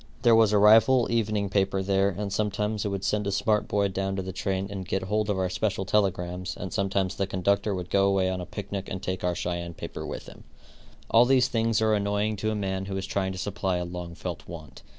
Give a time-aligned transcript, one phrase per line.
[0.23, 3.87] There was a rival evening paper there, and sometimes it would send a smart boy
[3.89, 7.75] down to the train and get hold of our special telegrams, and sometimes the conductor
[7.75, 10.43] would go away on a picnic and take our Cheyenne paper with him.
[11.11, 14.15] All these things are annoying to a man who is trying to supply a long
[14.15, 14.81] felt want.